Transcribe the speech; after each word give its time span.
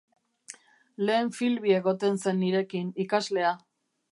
Lehen 1.09 1.29
Filby 1.39 1.75
egoten 1.81 2.19
zen 2.25 2.41
nirekin, 2.45 2.91
ikaslea. 3.07 3.57